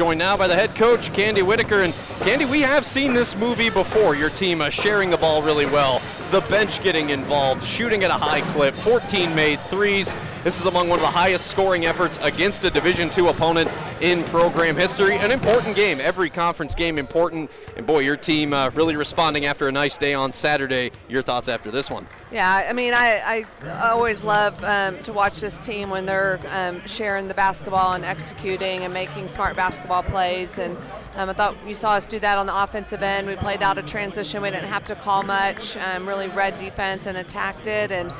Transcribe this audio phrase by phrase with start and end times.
[0.00, 1.82] Joined now by the head coach, Candi Whitaker.
[1.82, 4.16] And Candi, we have seen this movie before.
[4.16, 8.14] Your team uh, sharing the ball really well, the bench getting involved, shooting at a
[8.14, 10.16] high clip, 14 made threes.
[10.42, 14.24] This is among one of the highest scoring efforts against a Division II opponent in
[14.24, 15.18] program history.
[15.18, 16.00] An important game.
[16.00, 17.50] Every conference game important.
[17.76, 20.92] And boy, your team uh, really responding after a nice day on Saturday.
[21.10, 22.06] Your thoughts after this one?
[22.32, 26.80] Yeah, I mean, I, I always love um, to watch this team when they're um,
[26.86, 30.56] sharing the basketball and executing and making smart basketball plays.
[30.56, 30.74] And
[31.16, 33.26] um, I thought you saw us do that on the offensive end.
[33.26, 34.40] We played out of transition.
[34.40, 35.76] We didn't have to call much.
[35.76, 37.92] Um, really read defense and attacked it.
[37.92, 38.10] And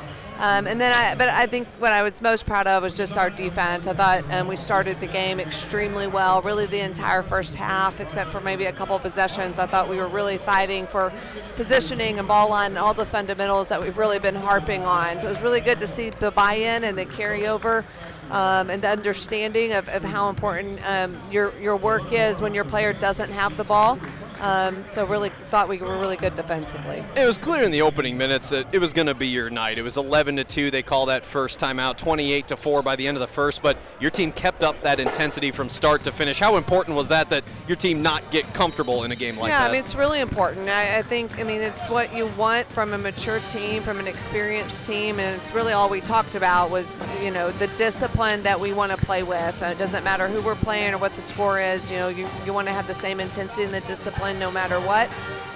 [0.41, 3.15] um, and then, I, but I think what I was most proud of was just
[3.15, 3.85] our defense.
[3.85, 8.31] I thought um, we started the game extremely well, really the entire first half, except
[8.31, 9.59] for maybe a couple possessions.
[9.59, 11.13] I thought we were really fighting for
[11.55, 15.19] positioning and ball line and all the fundamentals that we've really been harping on.
[15.19, 17.83] So it was really good to see the buy-in and the carryover.
[18.31, 22.63] Um, and the understanding of, of how important um, your, your work is when your
[22.63, 23.99] player doesn't have the ball.
[24.41, 27.05] Um, so really thought we were really good defensively.
[27.15, 29.77] It was clear in the opening minutes that it was going to be your night.
[29.77, 30.71] It was 11 to 2.
[30.71, 33.61] They call that first timeout, 28 to 4 by the end of the first.
[33.61, 36.39] But your team kept up that intensity from start to finish.
[36.39, 39.59] How important was that that your team not get comfortable in a game like yeah,
[39.59, 39.65] that?
[39.65, 40.67] Yeah, I mean it's really important.
[40.69, 44.07] I, I, think I mean it's what you want from a mature team, from an
[44.07, 48.59] experienced team, and it's really all we talked about was you know the discipline that
[48.59, 49.61] we want to play with.
[49.61, 51.91] Uh, it doesn't matter who we're playing or what the score is.
[51.91, 54.79] You know, you, you want to have the same intensity and the discipline no matter
[54.79, 55.09] what.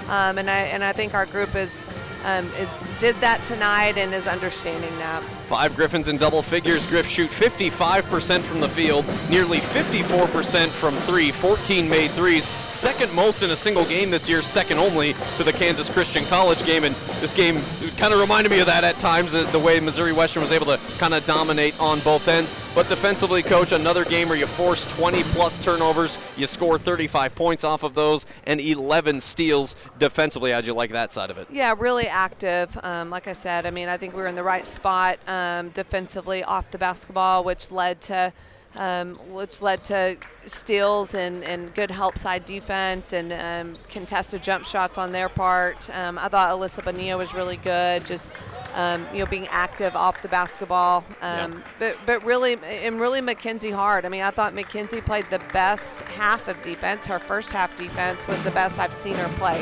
[0.09, 1.87] Um, and I and I think our group is
[2.23, 5.23] um, is did that tonight and is understanding that.
[5.45, 6.83] Five Griffons in double figures.
[6.89, 12.47] Griff shoot 55% from the field, nearly 54% from three, 14 made threes.
[12.47, 16.65] Second most in a single game this year, second only to the Kansas Christian College
[16.65, 16.83] game.
[16.83, 17.61] And this game
[17.97, 20.65] kind of reminded me of that at times, the, the way Missouri Western was able
[20.65, 22.59] to kind of dominate on both ends.
[22.73, 27.63] But defensively, coach, another game where you force 20 plus turnovers, you score 35 points
[27.63, 30.51] off of those, and 11 steals defensively.
[30.51, 31.47] How'd you like that side of it?
[31.51, 32.77] Yeah, really active.
[32.83, 35.34] Um, like I said, I mean, I think we were in the right spot um,
[35.73, 38.33] defensively off the basketball, which led to.
[38.77, 44.65] Um, which led to steals and, and good help side defense and um, contested jump
[44.65, 45.89] shots on their part.
[45.95, 48.35] Um, I thought Alyssa Bonilla was really good, just
[48.73, 51.05] um, you know being active off the basketball.
[51.21, 51.51] Yeah.
[51.79, 54.03] But but really and really Mackenzie Hart.
[54.03, 57.05] I mean, I thought Mackenzie played the best half of defense.
[57.05, 59.61] Her first half defense was the best I've seen her play.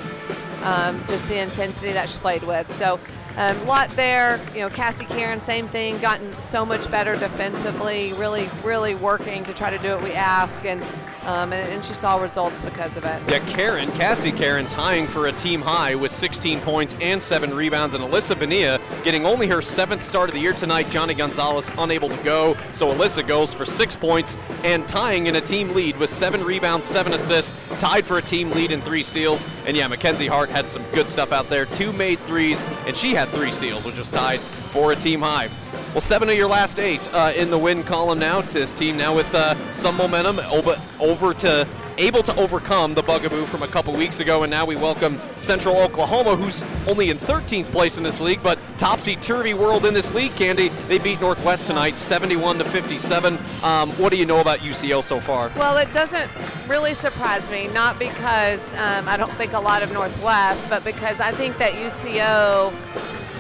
[1.08, 2.72] just the intensity that she played with.
[2.74, 3.00] So.
[3.36, 4.40] A um, lot there.
[4.54, 9.54] You know, Cassie Karen, same thing, gotten so much better defensively, really, really working to
[9.54, 10.66] try to do what we ask.
[10.66, 10.84] And
[11.26, 13.22] um, and, and, she saw results because of it.
[13.30, 17.94] Yeah, Karen, Cassie Karen tying for a team high with 16 points and seven rebounds,
[17.96, 20.90] and Alyssa Bonilla getting only her seventh start of the year tonight.
[20.90, 25.42] Johnny Gonzalez unable to go, so Alyssa goes for six points and tying in a
[25.42, 29.46] team lead with seven rebounds, seven assists, tied for a team lead in three steals.
[29.66, 31.66] And yeah, Mackenzie Hart had some good stuff out there.
[31.66, 35.50] Two made threes, and she had three steals, which was tied for a team high.
[35.94, 38.42] Well, seven of your last eight uh, in the win column now.
[38.42, 41.68] This team now with uh, some momentum over, over to
[41.98, 45.78] able to overcome the bugaboo from a couple weeks ago, and now we welcome Central
[45.78, 50.32] Oklahoma, who's only in 13th place in this league, but topsy-turvy world in this league.
[50.32, 53.38] Candi, they beat Northwest tonight, 71 to 57.
[53.64, 55.52] Um, what do you know about UCO so far?
[55.56, 56.30] Well, it doesn't
[56.68, 61.20] really surprise me, not because um, I don't think a lot of Northwest, but because
[61.20, 62.74] I think that UCO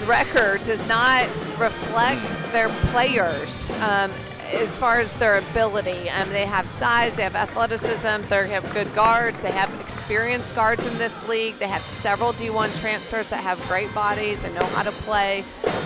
[0.05, 1.27] record does not
[1.57, 4.11] reflect their players um,
[4.53, 6.09] as far as their ability.
[6.09, 10.85] Um, they have size, they have athleticism, they have good guards, they have experienced guards
[10.85, 11.55] in this league.
[11.55, 15.43] They have several D1 transfers that have great bodies and know how to play.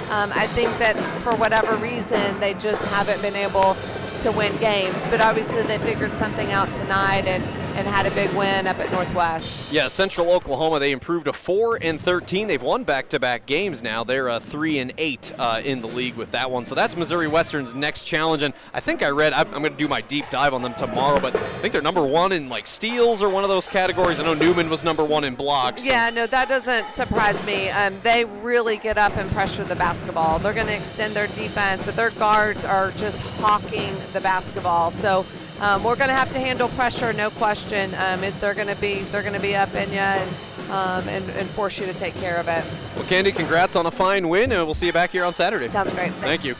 [0.09, 3.77] Um, I think that for whatever reason, they just haven't been able
[4.22, 4.97] to win games.
[5.09, 7.44] But obviously, they figured something out tonight and
[7.77, 9.71] and had a big win up at Northwest.
[9.71, 12.47] Yeah, Central Oklahoma they improved to four and 13.
[12.47, 14.03] They've won back-to-back games now.
[14.03, 16.65] They're uh, three and eight uh, in the league with that one.
[16.65, 18.41] So that's Missouri Western's next challenge.
[18.41, 20.73] And I think I read I'm, I'm going to do my deep dive on them
[20.73, 24.19] tomorrow, but I think they're number one in like steals or one of those categories.
[24.19, 25.85] I know Newman was number one in blocks.
[25.85, 27.69] Yeah, no, that doesn't surprise me.
[27.69, 30.39] Um, they really get up and pressure the basketball.
[30.39, 34.89] They're going to extend their defense, but their guards are just hawking the basketball.
[34.89, 35.27] So
[35.62, 37.94] um, we're going to have to handle pressure, no question.
[37.95, 40.30] Um, it, they're going to be they're going to be up in you and,
[40.69, 42.63] um, and, and force you to take care of it.
[42.95, 45.68] Well, Candi, congrats on a fine win, and we'll see you back here on Saturday.
[45.68, 46.12] Sounds great.
[46.12, 46.19] Thanks.
[46.19, 46.56] Thank you.